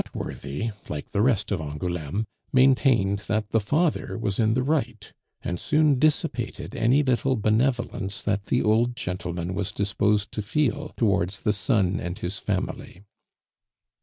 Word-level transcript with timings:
That 0.03 0.15
worthy, 0.15 0.71
like 0.89 1.11
the 1.11 1.21
rest 1.21 1.51
of 1.51 1.59
Angouleme, 1.61 2.25
maintained 2.51 3.19
that 3.27 3.51
the 3.51 3.59
father 3.59 4.17
was 4.19 4.39
in 4.39 4.55
the 4.55 4.63
right, 4.63 5.13
and 5.43 5.59
soon 5.59 5.99
dissipated 5.99 6.75
any 6.75 7.03
little 7.03 7.35
benevolence 7.35 8.23
that 8.23 8.45
the 8.47 8.63
old 8.63 8.95
gentleman 8.95 9.53
was 9.53 9.71
disposed 9.71 10.31
to 10.31 10.41
feel 10.41 10.91
towards 10.97 11.43
the 11.43 11.53
son 11.53 11.99
and 11.99 12.17
his 12.17 12.39
family. 12.39 13.03